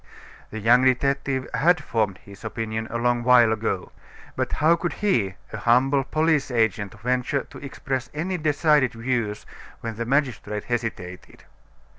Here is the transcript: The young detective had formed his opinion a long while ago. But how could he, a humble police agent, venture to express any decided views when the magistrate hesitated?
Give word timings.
The 0.49 0.57
young 0.59 0.83
detective 0.83 1.47
had 1.53 1.83
formed 1.83 2.17
his 2.23 2.43
opinion 2.43 2.87
a 2.89 2.97
long 2.97 3.21
while 3.21 3.51
ago. 3.53 3.91
But 4.35 4.53
how 4.53 4.75
could 4.75 4.93
he, 4.93 5.35
a 5.53 5.57
humble 5.57 6.03
police 6.03 6.49
agent, 6.49 6.99
venture 7.01 7.43
to 7.43 7.59
express 7.59 8.09
any 8.11 8.39
decided 8.39 8.93
views 8.93 9.45
when 9.81 9.97
the 9.97 10.05
magistrate 10.07 10.63
hesitated? 10.63 11.43